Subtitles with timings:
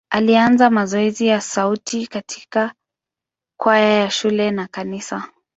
[0.09, 2.73] Alianza mazoezi ya sauti katika
[3.59, 5.27] kwaya ya shule na kanisa.